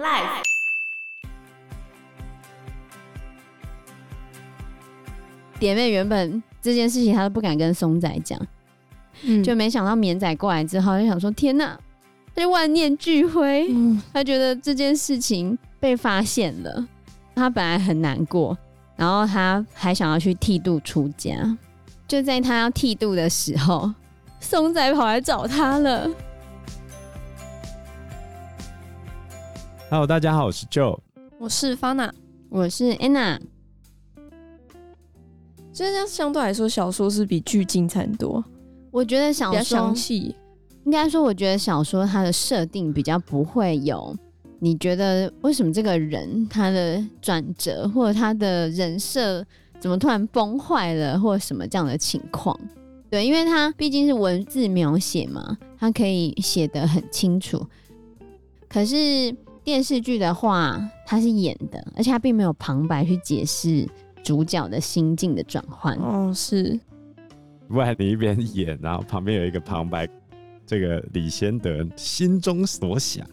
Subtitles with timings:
[0.00, 0.42] Life。
[5.58, 8.40] 蝶妹原本这件事情她都不敢跟松仔讲，
[9.24, 11.78] 嗯，就没想到绵仔过来之后，就想说天哪，
[12.34, 16.88] 他就万念俱灰，嗯，他觉得这件事情被发现了，
[17.34, 18.56] 他本来很难过，
[18.96, 21.34] 然后他还想要去剃度出家，
[22.08, 23.92] 就在他要剃度的时候，
[24.40, 26.08] 松仔跑来找他了。
[29.90, 30.96] Hello，大家好，我是 Joe，
[31.36, 32.12] 我是 Fana，
[32.48, 33.40] 我是 Anna。
[35.72, 38.44] 其实这样相对来说，小说是比剧精彩很多。
[38.92, 40.36] 我觉得小说比较详细，
[40.84, 44.16] 应该说，我觉得小说它的设定比较不会有
[44.60, 49.44] 你觉得为什么这个人他的转折，或者他的人设
[49.80, 52.56] 怎么突然崩坏了，或者什么这样的情况。
[53.10, 57.66] 对，因为他毕竟是文字描写嘛，他可以写得很清楚。
[58.68, 59.34] 可是
[59.70, 63.88] 电视剧的话，它是演的，而且它并没有旁白去解释。
[64.24, 66.78] 主角的心境的转换哦，是。
[67.68, 70.08] 不然你一边演，然后旁边有一个旁白，
[70.66, 73.24] 这个李先德心中所想，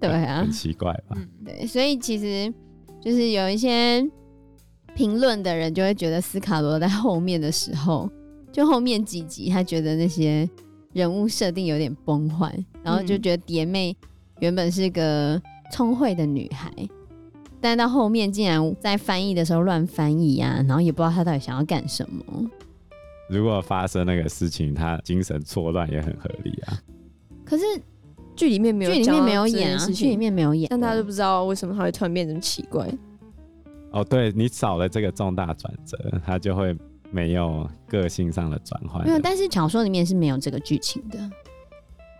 [0.00, 1.16] 对啊，很奇怪吧？
[1.16, 1.64] 嗯，对。
[1.66, 2.52] 所以其实
[3.00, 4.04] 就是有一些
[4.94, 8.10] 评论的人就会觉得斯卡罗在后面的时候，
[8.52, 10.46] 就后面几集他觉得那些
[10.92, 13.96] 人物设定有点崩坏，然后就觉得蝶妹
[14.40, 15.40] 原本是个
[15.72, 16.70] 聪慧的女孩。
[17.60, 22.22] 但到后面竟然在翻译的时候乱翻译啊，然后也不知道她到底想要干什么。
[23.28, 26.78] 如果发生那个事情，她精神错乱也很合理啊。
[27.44, 27.64] 可是
[28.36, 32.88] 剧里面没有，剧里面没有演啊，剧里面没有演，但大家都不知道为什么他会突然变成奇怪。
[33.90, 36.76] 哦，对，你少了这个重大转折，他就会
[37.10, 39.04] 没有个性上的转换。
[39.04, 41.18] 没有，但是小说里面是没有这个剧情的。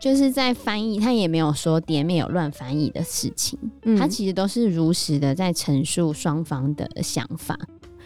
[0.00, 7.58] 就是在翻译，他也没有说蝶妹有乱翻译的事情，嗯，他其实都是如实的在陈述双方的想法，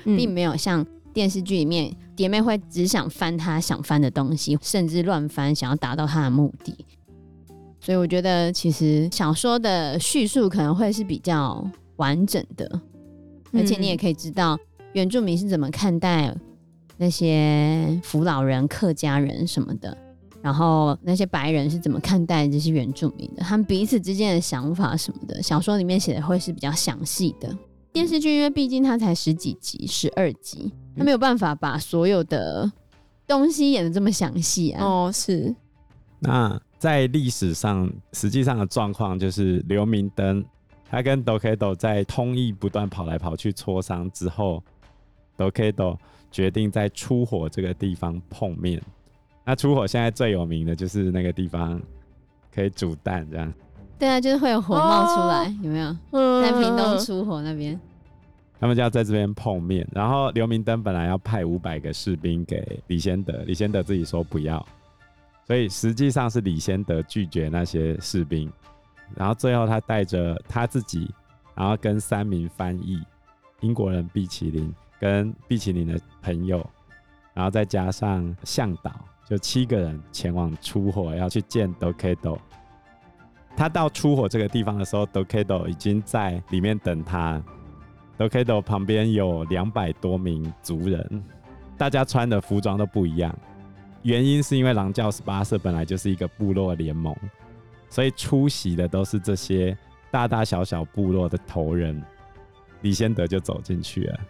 [0.04, 6.74] 嗯，并没有像电视剧里面蝶妹会只想翻他想翻的东西，甚至乱翻，想要达到他的目的。
[7.80, 11.66] 所以我觉得，其实小说的叙述可能会是比较
[11.96, 12.80] 完整的，
[13.52, 14.56] 而且你也可以知道
[14.92, 16.32] 原住民是怎么看待
[16.98, 19.96] 那些扶老人、客家人什么的。
[20.42, 23.42] 然后那些白人是怎么看待这些原住民的？
[23.42, 27.54] 他们彼此之间的想法什么的，小说里面写的会是比较详细的。
[27.92, 32.70] 电视剧因为毕竟它才十几集，十二集，它没有办法把所有的
[33.26, 34.84] 东西演的这么详细啊。
[34.84, 35.54] 哦，是。
[36.20, 40.44] 那在历史上，实际上的状况就是刘明灯
[40.88, 44.62] 他跟 Dokedo 在通译不断跑来跑去磋商之后
[45.36, 45.98] ，Dokedo
[46.30, 48.80] 决定在出火这个地方碰面。
[49.44, 51.80] 那出火现在最有名的就是那个地方
[52.54, 53.52] 可以煮蛋，这样。
[53.98, 55.94] 对啊，就是会有火冒出来，哦、有没有？
[56.40, 57.78] 在屏东出火那边，
[58.58, 59.86] 他们就要在这边碰面。
[59.92, 64.64] 然后刘明灯本来要派五百个士兵给李先德，李先德自己说不要，
[65.46, 68.50] 所以实际上是李先德拒绝那些士兵。
[69.16, 71.12] 然后最后他带着他自己，
[71.54, 73.02] 然后跟三名翻译，
[73.60, 76.64] 英国人毕奇林跟毕奇林的朋友，
[77.34, 78.92] 然后再加上向导。
[79.30, 82.36] 就七个人前往出火，要去见 Dokedo。
[83.56, 87.40] 他到出火这个地方的时候，Dokedo 已经在里面等他。
[88.18, 91.24] Dokedo 旁边有两百多名族人，
[91.78, 93.32] 大家穿的服装都不一样。
[94.02, 97.14] 原因是因为狼教十八社本来就是一个部落联盟，
[97.88, 99.78] 所以出席的都是这些
[100.10, 102.02] 大大小小部落的头人。
[102.80, 104.20] 李先德就走进去了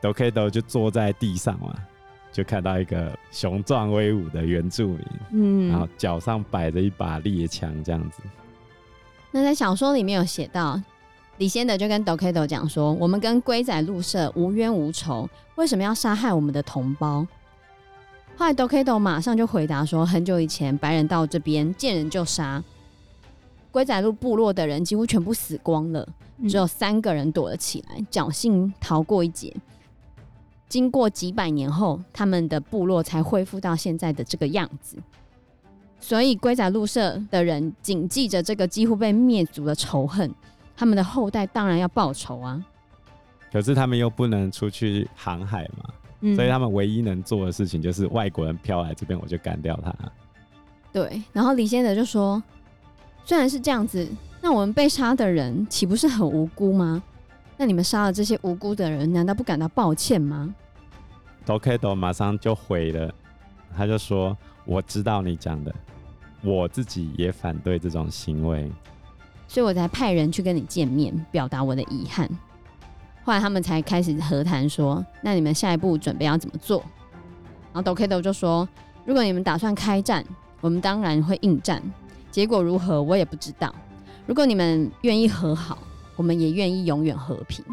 [0.00, 1.88] ，Dokedo 就坐在地上了。
[2.32, 8.22] 就看到一个雄壮威武的原住民，嗯，然后脚上摆着一把猎枪，这样子。
[9.32, 10.80] 那在小说里面有写到，
[11.38, 17.26] 李先德就跟 Dokedo 讲说：“我们跟龟仔鹿社无冤无仇，为什么要杀害我们的同胞？”
[18.36, 22.62] 后来 Dokedo 马上就回答说：“很久以前，白人到这边见人就杀，
[23.70, 26.08] 龟仔鹿部落的人几乎全部死光了，
[26.48, 29.54] 只有三个人躲了起来，侥幸逃过一劫。”
[30.70, 34.96] 经过几百年后，他们的部落才恢复到现在的这个样子。
[35.98, 40.32] 所以龟仔鹿社的人谨记着这个几乎被灭族的仇恨，
[40.76, 42.64] 他们的后代当然要报仇啊。
[43.52, 45.90] 可是他们又不能出去航海嘛，
[46.20, 49.92] 嗯、所以他们唯一能做的事情就是外国人飘来这边，我就干掉他。
[50.92, 52.40] 对，然后李先生就说
[53.26, 54.08] ：“虽然是这样子，
[54.40, 57.02] 那我们被杀的人岂不是很无辜吗？”
[57.60, 60.54] 那你们杀了这些无辜的人，难道不感到抱歉吗
[61.44, 63.12] ？Dokedo 马上就回了，
[63.76, 64.34] 他就说
[64.64, 65.70] ：“我知道你讲的，
[66.42, 68.72] 我自己也反对这种行为。
[69.46, 72.26] 所以我才派人去跟你见面，表达我的遗憾。
[73.24, 76.82] 后来他们才开始和谈，说：“那你们下一步准备要怎么做？”
[77.74, 78.66] 然后 Dokedo 就说
[79.04, 80.24] ：“如果你们打算开战，
[80.62, 81.82] 我们当然会应战。
[82.30, 83.70] 结果如何，我也不知道。
[84.24, 85.76] 如果你们愿意和好，
[86.20, 87.64] 我们也愿意永远和平。”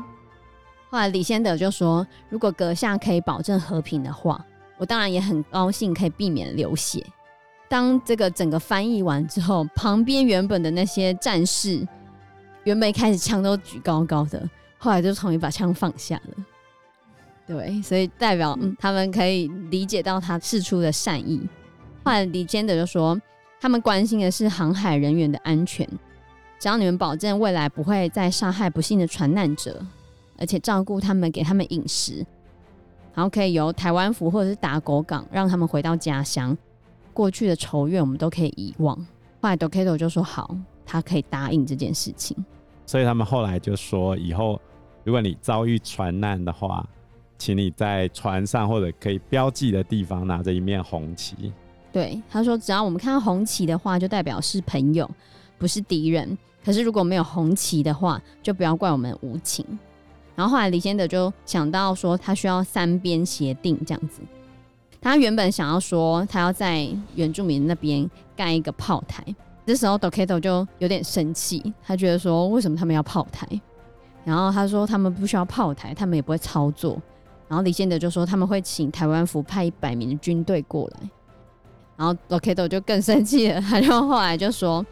[0.89, 4.41] 后来李先德就说：“如果阁下可以保证和平的话，
[4.77, 7.05] 我当然也很高兴可以避免流血。”
[7.67, 11.85] 当这个整个翻译完之后，旁边原本的那些战士，
[12.63, 16.45] 原本一开始枪都举高高的，后来就从一把枪放下了。
[17.45, 21.45] 对，所以代表嗯，他们可以理解到他释出的善意。
[22.05, 23.19] 后来李坚德就说，
[23.59, 25.85] 他们关心的是航海人员的安全，
[26.59, 29.79] 只要你们保证未来不会再杀害不幸的船难者，
[30.37, 32.25] 而且照顾他们，给他们饮食，
[33.13, 36.57] 然后可以由台湾府或者是打狗港让他们回到家乡。
[37.13, 38.95] 过去的仇怨我们都可以遗忘。
[39.41, 40.55] 后来 Dokedo 就说好，
[40.85, 42.37] 他可以答应这件事情。
[42.85, 44.59] 所以他们后来就说，以后
[45.03, 46.87] 如果你遭遇船难的话，
[47.37, 51.53] 请你在船上或者可以标记的地方拿着一面红旗。
[51.91, 55.09] 对，他说只要我们看到红旗的话，就代表是朋友，
[55.57, 56.37] 不是敌人。
[56.63, 59.65] 可是如果没有红旗的话，就不要怪我们无情。
[60.35, 64.21] 然后后来李仙得就想到说，他需要三边协定这样子。
[65.01, 69.23] 他原本想要说，他要在原住民那边盖一个炮台。
[69.65, 73.47] 这时候 DOKETO 就有点生气，他觉得说，为什么他们要炮台？
[74.25, 77.01] 然后他说，他们不需要炮台，他们也不会操作。
[77.47, 81.09] 然后李仙得就说，他们会请台湾府派一百名的军队过来。
[81.95, 84.85] 然后 DOKETO 就更生气了，他就后来就说，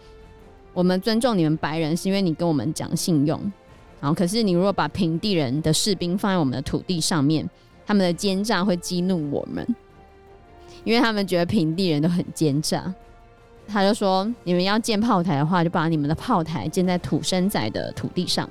[0.76, 3.40] 我们尊重你们白人，是因为你跟我们讲信用。
[4.00, 7.50] 然后可是你如果把平地人的士兵放在我们的土地上面，
[7.88, 9.66] 他们的奸诈会激怒我们。
[10.84, 12.94] 因为他们觉得平地人都很奸诈，
[13.68, 18.48] 他就说：“你们要建炮台的话，就把你们的炮台建在土生仔的土地上。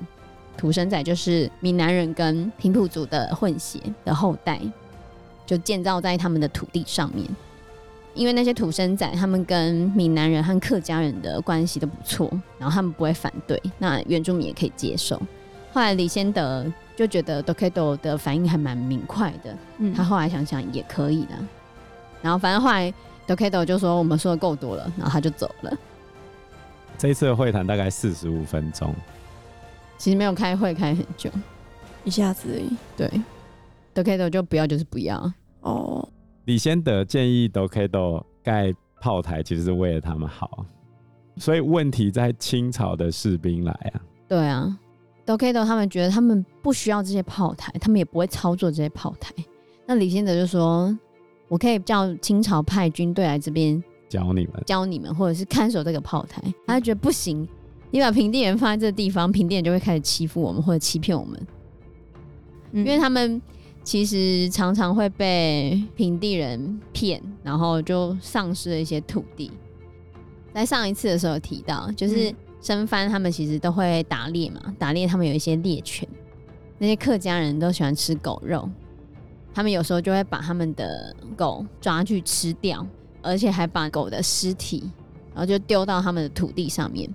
[0.57, 4.59] 土生仔就是闽南人跟平埔族的混血的后代，
[5.45, 7.25] 就建造在他们的土地上面。
[8.15, 12.27] 因为那些土生仔，他们跟闽南人和客家人的关系都不错，
[12.57, 15.21] 然后他们不会反对，那原住民也可以接受。
[15.73, 16.65] 后来李先德
[16.95, 21.35] 就觉得 Dokado 的反应还蛮明快的，嗯，他后来想想也可以的。”
[22.23, 22.91] 然后反正后来
[23.27, 25.77] Dokado 就说我们说的够多了，然后他就走了。
[26.97, 28.95] 这一次的会谈大概四十五分钟，
[29.97, 31.29] 其实没有开会开很久，
[32.05, 32.69] 一下子而已。
[32.95, 33.11] 对
[33.93, 35.29] ，Dokado 就不要就是不要
[35.59, 36.07] 哦。
[36.45, 40.65] 李先德建议 Dokedo 盖炮台，其实是为了他们好，
[41.37, 44.01] 所以问题在清朝的士兵来啊。
[44.27, 44.79] 对啊
[45.25, 49.33] ，Dokedo 他们觉得他们不需要这些炮台，他们也不会操作这些炮台。
[49.85, 50.97] 那李先德就说。
[51.47, 56.41] 我可以叫清朝派军队来这边教你们，教你们，或者是看守这个炮台。
[56.65, 57.47] 他就觉得不行，
[57.91, 61.47] 你把平地人放在这个地方，平地人就会开始欺负我们或者欺骗我们，
[62.71, 63.39] 嗯，因为他们
[63.85, 69.51] 其实常常会被平地人骗，然后就丧失了一些土地。
[70.53, 76.09] 在上一次的时候提到，就是生番他们其实都会打猎嘛，打猎他们有一些猎犬，
[76.79, 78.67] 那些客家人都喜欢吃狗肉。
[79.53, 82.85] 他们有时候就会把他们的狗抓去吃掉，
[83.21, 84.83] 而且还把狗的尸体，
[85.33, 87.07] 然后就丢到他们的土地上面。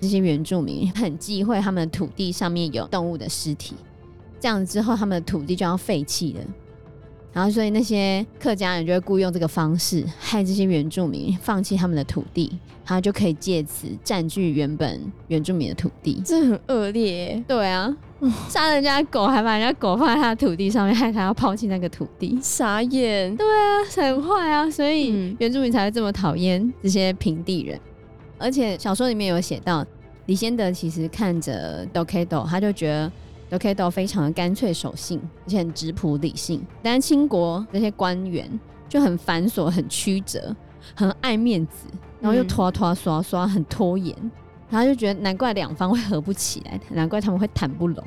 [0.00, 3.74] 这些原住民很忌讳他们的土地上面有动物的尸体，
[4.46, 6.40] 这样子之后他们的土地就要废弃了。
[7.32, 16.22] 然后所以那些客家人就会雇用这个方式，害这些原住民放弃他们的土地，他就可以借此占据原本原住民的土地。
[16.24, 17.42] 这很恶劣。
[17.48, 17.92] 对啊。
[18.48, 23.36] 杀人家狗，还把人家狗放在他的土地上面，害他要抛弃那个土地，傻眼。
[23.36, 27.80] 对啊，很坏啊，所以原住民才会这么讨厌这些平地人。
[28.38, 29.84] 而且小说里面有写到，
[30.26, 33.12] 李先德其实看着 Dokedo，他就觉得
[33.50, 36.64] Dokedo 非常的干脆守信，而且很质朴理性。
[36.82, 38.48] 但是清国那些官员
[38.88, 40.54] 就很繁琐、很曲折、
[40.94, 41.86] 很爱面子，
[42.20, 44.14] 然后又拖拖刷刷，很拖延。
[44.68, 48.04] 然后就觉得难怪两方会合不起来，难怪他们会谈不拢。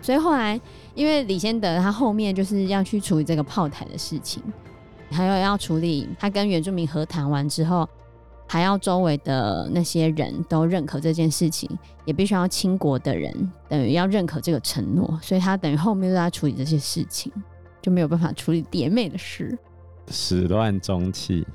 [0.00, 0.60] 所以后来，
[0.96, 4.42] 因为李先德他后面就是要去处理这个炮台的事情，
[5.12, 7.88] 还有要处理他跟原住民和谈完之后，
[8.52, 11.70] 还要周围的那些人都认可这件事情，
[12.04, 17.32] 也必须要清国的人等于要认可这个承诺，所以他等于后面都在处理这些事情，
[17.80, 19.58] 就没有办法处理蝶妹的事，
[20.08, 21.46] 始乱终弃，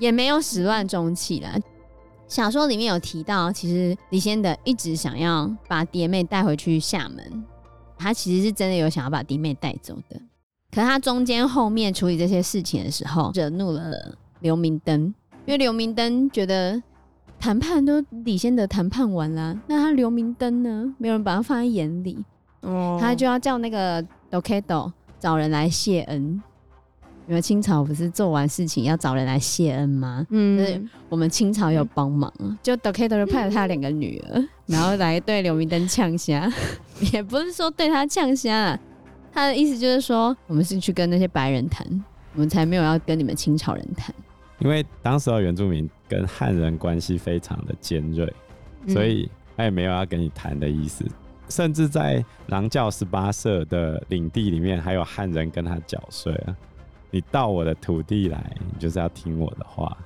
[0.00, 1.54] 也没有始乱终弃啦。
[2.26, 7.44] 小说里面有提到，其实李先德一直想要把蝶妹带回去厦门，
[7.96, 10.20] 他其实是真的有想要把蝶妹带走的。
[10.72, 15.14] 可是他中间后面处理这些事情的时候，惹怒了刘明灯，
[15.48, 16.80] 因为刘明灯觉得
[17.40, 20.94] 谈判都李先德谈判完了，那他刘明灯呢？
[20.98, 22.22] 没有人把他放在眼里，
[22.60, 26.42] 哦，他就要叫那个 Dokedo 找人来谢恩。
[27.26, 30.26] 因为清朝不是做完事情要找人来谢恩吗？
[30.28, 32.30] 嗯，就是我们清朝有帮忙，
[32.62, 36.46] 就 Dokedo 就派了他两个女儿， 然后来对刘明灯呛虾，
[37.10, 38.78] 也不是说对他呛虾，
[39.32, 41.86] 他的意思就是说，我们是去跟那些白人谈，
[42.34, 44.14] 我们才没有要跟你们清朝人谈。
[44.58, 48.32] 因为当时的原住民跟汉人关系非常的尖锐，
[48.88, 51.04] 所以他也没有要跟你谈的意思，
[51.48, 56.56] 甚至在狼教十八社的领地里面，还有汉人跟他缴税啊。
[57.10, 59.96] 你到我的土地来，你就是要听我的话。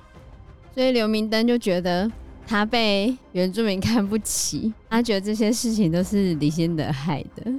[0.73, 2.09] 所以刘明灯就觉得
[2.47, 7.51] 他被原住民看不起，他觉得这些事情都是李先德害的。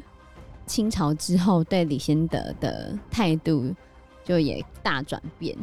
[0.66, 3.70] 清朝之后对李先德的态度
[4.24, 5.54] 就也大转变，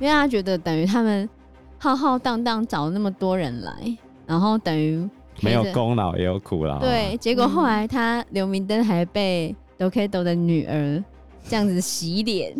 [0.00, 1.28] 因为他觉得等于他们
[1.78, 3.72] 浩浩荡荡找了那么多人来，
[4.26, 5.08] 然后等于
[5.40, 6.80] 没有功劳也有苦劳。
[6.80, 11.04] 对，结果后来他刘明灯还被 Dokedo 的女儿
[11.46, 12.54] 这样子洗脸。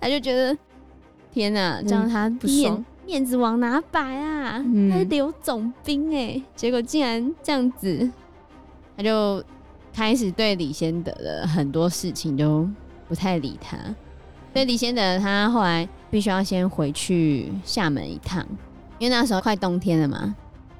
[0.00, 0.56] 他就觉得
[1.32, 4.62] 天哪，这样他面、嗯、面子往哪摆啊？
[4.64, 8.10] 嗯、他是刘总兵哎，结果竟然这样子，
[8.96, 9.42] 他就
[9.92, 12.68] 开始对李先德的很多事情都
[13.08, 13.76] 不太理他。
[14.52, 18.46] 所以李先德他后来必须要先回去厦门一趟，
[18.98, 20.34] 因为那时候快冬天了嘛。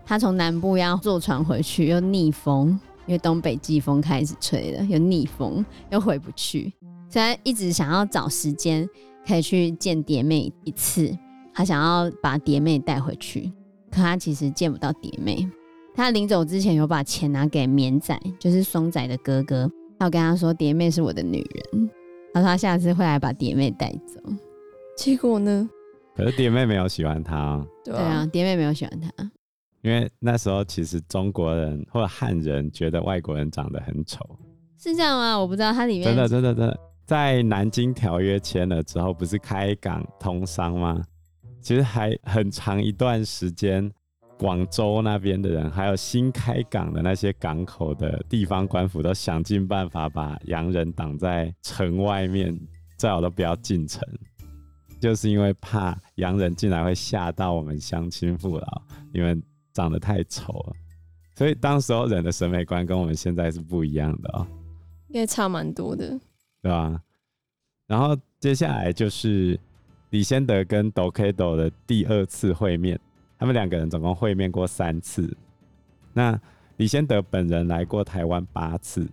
[0.05, 2.69] 他从南部要坐船回去，又逆风，
[3.07, 6.73] 因为东北季风开始吹了，又逆风，又回不去。
[7.09, 8.89] 所以他一直想要找时间
[9.27, 11.13] 可以去见蝶妹一次，
[11.53, 13.53] 他想要把蝶妹带回去，
[13.91, 15.49] 可他其实见不到蝶妹。
[15.95, 19.69] 他临走之前有把钱拿给绵仔，就是松仔的哥哥，
[19.99, 21.39] 他有跟他说蝶妹是我的女
[21.73, 21.91] 人，
[22.33, 24.21] 他说他下次会来把蝶妹带走。
[24.97, 25.69] 结果呢？
[26.17, 27.65] 可是蝶妹没有喜欢他。
[27.85, 29.31] 对啊，蝶妹没有喜欢他，
[29.83, 34.25] 因为那时候其实中国人或者汉人觉得外国人长得很丑，
[34.79, 35.39] 是这样吗？
[35.39, 36.81] 我不知道，它里面真的真的真的。
[37.05, 41.01] 在南京条约签了之后，不是开港通商吗？
[41.61, 43.89] 其实还很长一段时间，
[44.39, 52.59] 广州那边的人，还有新开港的那些港口的地方官府，都想尽办法把洋人挡在城外面，
[52.97, 54.03] 最好都不要进城，
[55.07, 58.83] 就是因为怕洋人进来会吓到我们乡亲父老，
[59.13, 59.41] 因为
[59.73, 60.73] 长得太丑了。
[61.37, 64.45] 所以当时候人的审美观跟我们现在是不一样的哦，
[65.07, 66.19] 应该差蛮多的。
[66.61, 67.01] 对吧？
[67.87, 69.57] 然后接下来就是
[70.11, 72.99] 李先德跟 Dokedo 的第二次会面，
[73.39, 75.37] 他们两个人总共会面过三次。
[76.13, 76.37] 那
[76.79, 79.09] 李先德本人来过台湾八次，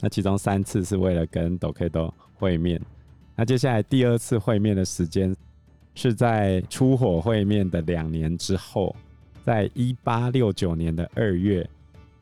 [0.00, 2.82] 那其中三次是为了跟 Dokedo 会面。
[3.40, 5.34] 那接下来第二次会面的时间
[5.94, 8.94] 是在出火会面的两年之后，
[9.46, 11.66] 在一八六九年的二月，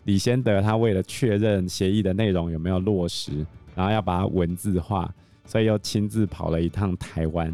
[0.04, 3.44] 李仙得他为了确认协议的内容有没有落实。
[3.74, 5.12] 然后要把它文字化，
[5.44, 7.52] 所以又亲自跑了一趟台湾。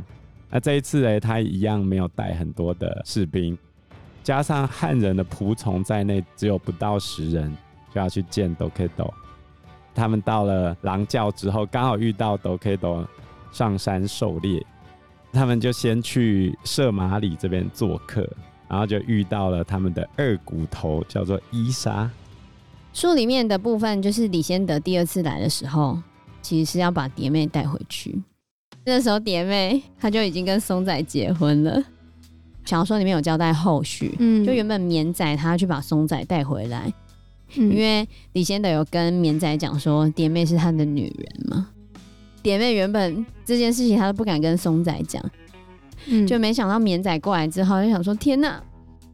[0.50, 3.56] 那这一次呢，他一样没有带很多的士兵，
[4.22, 7.50] 加上汉人的仆从在内，只有不到十人，
[7.94, 9.10] 就要去见 Dokedo。
[9.94, 13.06] 他们到了狼教之后，刚好遇到 Dokedo
[13.54, 14.62] 上山狩猎，
[15.32, 18.28] 他们就先去射马里这边做客，
[18.68, 22.10] 然后就遇到了他们的二骨头，叫做伊莎。
[22.92, 25.98] 书里面的部分就是李先德第二次来的时候。
[26.44, 28.22] 其实是要把蝶妹带回去。
[28.84, 31.82] 那时候蝶妹她就已经跟松仔结婚了。
[32.66, 36.92] 小说里面有交代后续，嗯，就原本绵仔他要去把松仔带回来，
[37.56, 41.70] 嗯，因为李先德有跟绵仔讲说蝶妹是他的女人嘛。
[42.44, 45.20] 蝶妹原本这件事情她都不敢跟松仔讲，
[46.06, 48.62] 嗯，就没想到绵仔过来之后就想说天哪，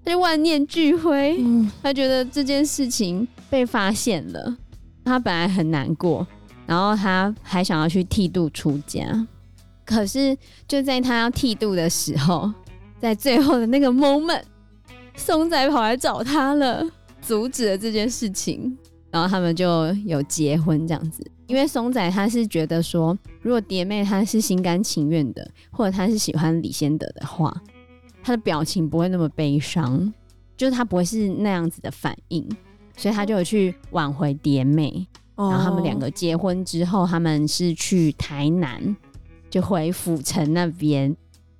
[0.05, 4.57] 他就万念俱灰，嗯，他觉得这件事情被发现了，
[5.05, 6.27] 他本来很难过。
[6.67, 9.27] 然后他还想要去剃度出家，
[9.85, 10.37] 可是
[10.69, 12.53] 就在他要剃度的时候，
[13.01, 14.43] 在最后的那个 moment，
[15.17, 16.85] 松仔跑来找他了，
[17.21, 18.79] 阻止了这件事情，
[19.11, 21.25] 然后他们就有结婚这样子。
[21.47, 27.53] 因为松仔他是觉得说，如果蝶妹她是心甘情愿的，或者她是喜欢李先德的话，
[28.23, 30.13] 她的表情不会那么悲伤，
[30.57, 32.49] 就是她不会是那样子的反应，
[32.97, 35.07] 所以他就有去挽回蝶妹。
[35.37, 38.95] 然后他们两个结婚之后，他们是去台南，
[39.49, 41.09] 就回府城那边，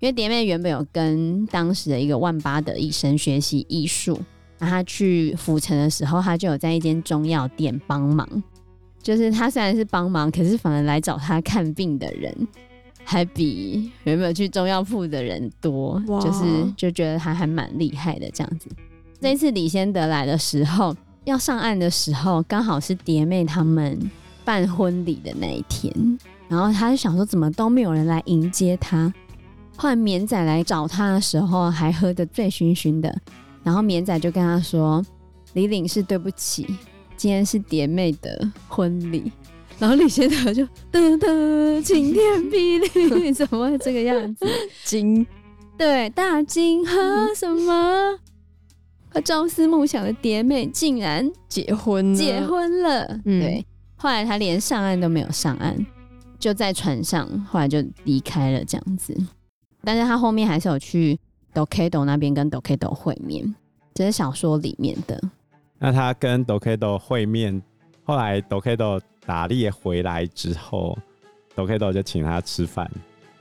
[0.01, 4.21] 因为蝶妹原本有跟当时的一个万八的医生学习医术，
[4.61, 8.29] 他去府城的时候，他就有在一间中药店帮忙。
[9.03, 12.35] 就是他虽然是帮忙，可是反而来找他看病的人
[13.03, 16.45] 还比原本去中药铺的人多，就是
[16.77, 18.69] 就觉得他还蛮厉害的这样子。
[19.21, 23.99] 这一次李先德来的时候，要上岸的时候，刚好是蝶妹他们
[24.45, 25.91] 办婚礼的那一天，
[26.47, 29.13] 然后他就想说，怎么都没有人来迎接他。
[29.77, 33.19] 后来绵仔来找他的时候，还喝得醉醺醺的，
[33.63, 35.05] 然后绵仔就跟他说
[35.55, 36.67] ：“李领事，对不起，
[37.17, 39.31] 今天是蝶妹的婚礼。”
[39.79, 40.63] 然后李先德就
[40.93, 44.47] 噔噔，晴天霹雳， 怎么会这个样子？
[44.85, 45.27] 惊，
[45.79, 48.19] 对，大惊和什么？
[49.09, 53.21] 和朝思暮想的蝶妹竟然结婚了，结婚了。
[53.25, 55.85] 嗯、对，后来他连上岸都没有上岸，
[56.39, 59.17] 就在船上，后来就离开了这样子。
[59.83, 61.19] 但是他后面还是有去
[61.53, 63.55] Dokedo 那边跟 Dokedo 会面，
[63.95, 65.21] 这是小说里面的。
[65.79, 67.61] 那他跟 Dokedo 会面，
[68.05, 70.97] 后来 Dokedo 打猎回来之后
[71.57, 72.91] ，Dokedo 就请他吃饭。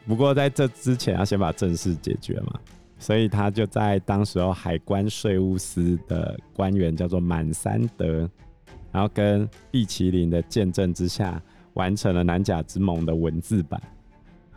[0.07, 2.59] 不过在这之前要先把正事解决嘛，
[2.97, 8.27] 所以他就在当时候海关税务司的官员叫做满三德，
[8.91, 11.39] 然后跟毕麒麟的见证之下，
[11.73, 13.79] 完成了南甲之盟的文字版。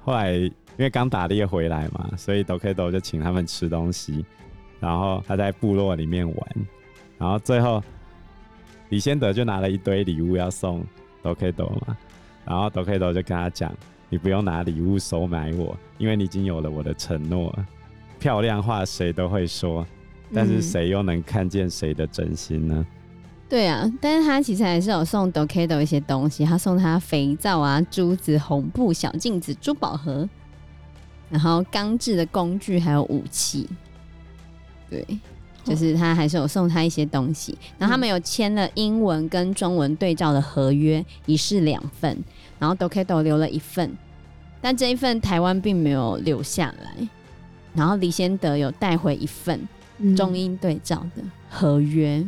[0.04, 0.50] 后来。
[0.78, 4.24] 因为刚打猎回来嘛，所以 Dokedo 就请他们吃东西，
[4.80, 6.48] 然后他在部落里面玩，
[7.18, 7.80] 然后最后
[8.88, 10.82] 李先德就拿了一堆礼物要送
[11.22, 11.96] Dokedo 嘛，
[12.46, 13.70] 然后 Dokedo 就跟他讲
[14.08, 17.54] ：“你不用拿礼物收买我，因为你已经有了我的承诺。
[18.18, 19.86] 漂亮话谁都会说，
[20.32, 22.84] 但是谁又能看见谁的真心呢？”
[23.52, 30.26] 对啊，但是他其实还是有送 Dokedo 一些东西，他送他肥皂啊、珠子、红布、小镜子、珠宝盒。
[31.28, 33.68] 然后钢制的工具还有武器，
[34.88, 35.06] 对，
[35.64, 37.54] 就是他还是有送他一些东西。
[37.76, 42.24] 然后他们有签了英文跟中文对照的合约，一式两份。
[42.58, 43.94] 然后 Dokedo 留了一份，
[44.62, 47.06] 但这一份台湾并没有留下来。
[47.74, 49.68] 然后李先德有带回一份
[50.16, 52.26] 中英对照的合约，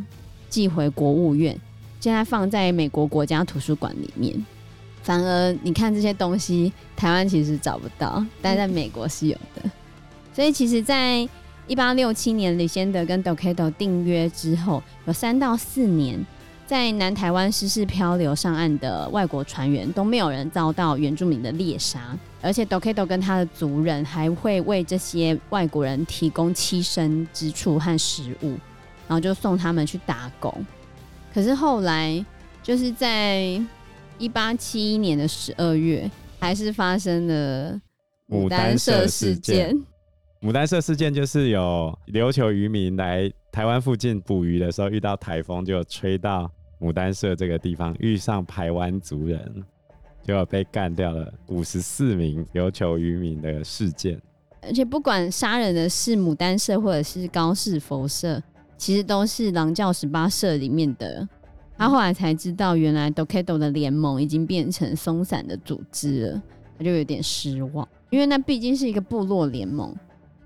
[0.55, 1.53] 寄回国务院，
[1.99, 4.33] 现在放在美国国家图书馆里面。
[5.03, 9.69] 反而你看这些东西，台湾其实找不到，但在美国是有的。
[10.33, 11.27] 所以其实，在
[11.67, 16.25] 一八六七年，李仙德跟 Dokedo 订约之后，有三到四年，
[16.65, 28.55] 在南台湾失事漂流上岸的外国船员都没有人遭到原住民的猎杀，而且 Dokedo 跟他的族人还会为这些外国人提供栖身之处和食物，
[29.07, 30.53] 然后就送他们去打工。
[31.33, 32.23] 可是后来
[32.63, 33.61] 就是在
[34.17, 37.81] 一八七一年的十二月，还是发生了
[38.29, 39.75] 牡丹社事件。
[40.41, 49.63] 牡丹社事件就是有琉球渔民来台湾附近捕鱼的时候，遇到台风，就吹到牡丹社这个地方，遇上台湾族人，
[50.23, 54.21] 就被干掉了五十四名琉球渔民的事件。
[54.61, 58.41] 而且不管杀人的是牡丹社或者是高士佛社，
[58.77, 61.27] 其实都是狼教十八社里面的。
[61.77, 66.41] 他后来才知道，原来 Dokedo 的联盟已经变成松散的组织了，
[66.77, 69.93] 他就有点失望，因为那毕竟是一个部落联盟，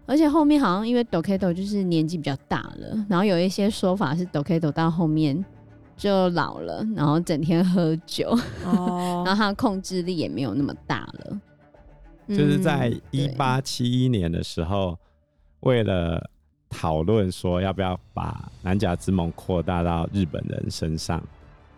[0.08, 5.46] 而且后面好像因为 Dokedo 就是年纪比较大了，然后有一些说法是 Dokedo 到后面
[5.96, 11.39] 就老了，然后整天喝酒，哦、 然后他的控制力也没有那么大了。
[12.28, 14.98] 就是在一八七一年的时候，
[15.60, 16.28] 为了
[16.70, 21.22] 讨论说要不要把南甲之盟扩大到日本人身上，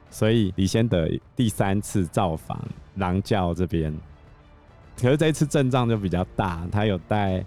[0.10, 2.60] 所以李仙得第三次造访
[2.96, 3.98] 狼教这边。
[5.00, 7.44] 可是这一次阵仗就比较大，他有带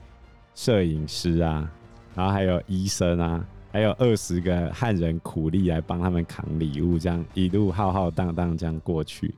[0.55, 1.71] 摄影师啊，
[2.15, 9.35] 然后还有医生啊，还有二十个汉人苦力来帮他们扛礼物，这样一路浩浩荡荡这样过去。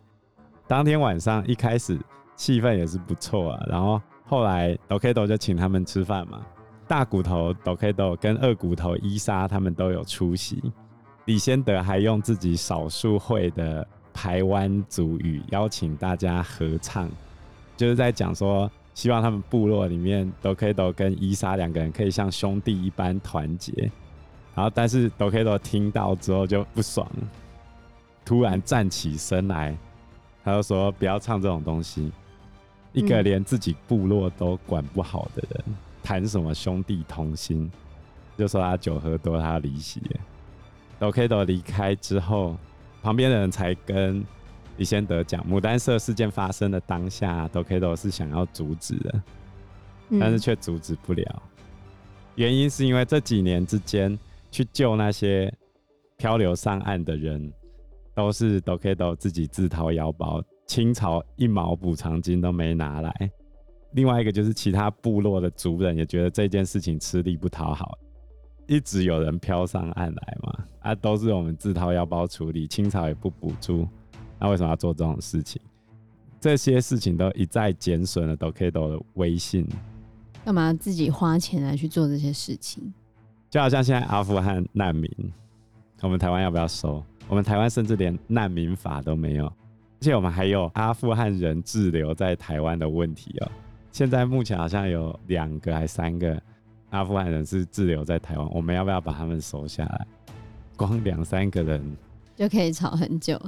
[0.66, 1.98] 当天晚上一开始
[2.36, 6.40] 气氛也是不错啊，然后后来 Dokedo 就请他们吃饭嘛。
[6.88, 10.62] 大骨头 Dokedo 跟二骨头伊莎他们都有出席。
[11.24, 17.10] 李先德还用自己少数会的台湾族语邀请大家合唱，
[17.76, 23.90] 就是在讲说希望他们部落里面 Dokedo 跟伊莎两个人可以像兄弟一般团结。
[24.54, 27.06] 然后，但是 Dokedo 听到之后就不爽，
[28.24, 29.76] 突然站起身来，
[30.42, 32.10] 他就说不要唱这种东西，
[32.92, 35.64] 一个连自己部落都管不好的人。
[36.06, 37.68] 嗯谈什么兄弟同心？
[38.38, 40.00] 就说他酒喝多，他要离席。
[41.00, 42.56] Dokedo 离开之后，
[43.02, 44.24] 旁边的人才跟
[44.76, 49.20] 李先德讲，牡丹社事件发生的当下，Dokedo 是想要阻止的，
[50.20, 51.24] 但是却阻止不了。
[51.28, 51.42] 嗯、
[52.36, 54.16] 原因是因为这几年之间
[54.52, 55.52] 去救那些
[56.16, 57.52] 漂流上岸的人，
[58.14, 63.12] 都是 Dokedo 自己自掏腰包，清朝一毛补偿金都没拿来。
[63.96, 67.98] 另外一个就是其他部落的族人也觉得这件事情吃力不讨好，
[68.66, 73.88] 一直有人飘上岸来嘛，啊，都是我们自掏腰包处理，清朝也不补助，
[74.38, 75.62] 那为什么要做这种事情？
[76.38, 79.66] 这些事情都一再减损了 Dokedo 的威信。
[80.44, 82.92] 干嘛自己花钱来去做这些事情？
[83.48, 85.10] 就好像现在阿富汗难民，
[86.02, 87.02] 我们台湾要不要收？
[87.28, 93.50] 我们台湾甚至连难民法都没有，而且我们还有阿富汗人滞留在台湾的问题哦。
[93.96, 96.38] 现在目前好像有两个还三个
[96.90, 100.06] 阿富汗人是滞留在台湾，我们要不要把他们收下来？
[100.76, 101.96] 光两三个人
[102.34, 103.40] 就可以吵很久。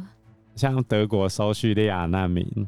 [0.57, 2.67] 像德国收叙利亚难民，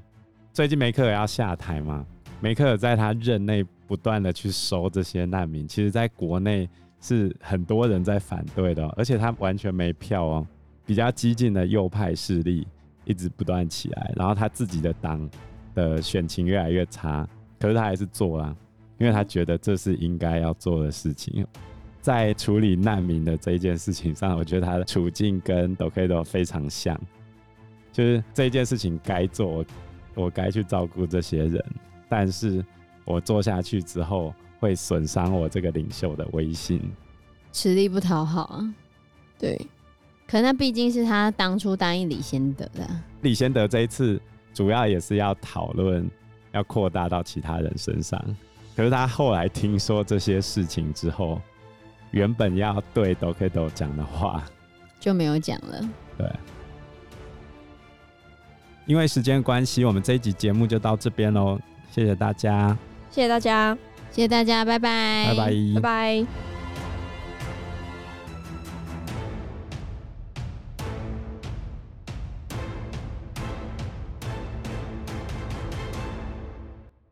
[0.53, 2.05] 最近梅克尔要下台嘛？
[2.39, 6.69] 梅克尔在他任内不断的去收这些难民，其实在国内
[7.01, 10.47] 是很多人在反对的，而且他完全没票哦。
[10.85, 12.69] 比较激进的右派势力
[13.07, 15.27] 一直不断起来，然后他自己的党
[15.75, 17.27] 的选情越来越差，
[17.61, 18.57] 可是他还是做了，
[18.99, 21.47] 因为他觉得这是应该要做的事情。
[22.01, 26.99] 在处理难民的这一件事情上，我觉得他的处境跟 Dokedo 非常像，
[27.93, 29.63] 就是这一件事情该做，
[30.15, 31.63] 我该去照顾这些人，
[32.09, 32.65] 但是
[33.05, 36.81] 我做下去之后会损伤我这个领袖的威信，
[37.53, 38.75] 吃力不讨好啊，
[39.39, 39.61] 对。
[40.27, 42.89] 可那毕竟是他当初答应李先德的。
[43.21, 44.19] 李先德这一次
[44.55, 46.09] 主要也是要讨论，
[46.53, 48.23] 要扩大到其他人身上。
[48.77, 51.41] 可是他后来听说这些事情之后，
[52.13, 54.43] 原本要对 Dokedo 讲的话
[54.99, 55.89] 就没有讲了。
[56.17, 56.31] 对，
[58.87, 61.59] 因为时间关系，我们这一集节目就到这边喽。
[61.91, 62.77] 谢谢大家，
[63.11, 63.77] 谢谢大家，
[64.11, 66.50] 谢谢大家，拜拜，拜拜，拜拜。